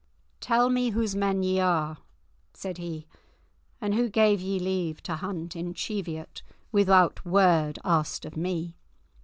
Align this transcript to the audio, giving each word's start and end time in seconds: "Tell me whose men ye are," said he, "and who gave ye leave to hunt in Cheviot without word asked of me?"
"Tell 0.39 0.71
me 0.71 0.89
whose 0.89 1.15
men 1.15 1.43
ye 1.43 1.59
are," 1.59 1.99
said 2.55 2.79
he, 2.79 3.05
"and 3.79 3.93
who 3.93 4.09
gave 4.09 4.41
ye 4.41 4.57
leave 4.57 5.03
to 5.03 5.17
hunt 5.17 5.55
in 5.55 5.75
Cheviot 5.75 6.41
without 6.71 7.23
word 7.23 7.77
asked 7.85 8.25
of 8.25 8.35
me?" 8.35 8.77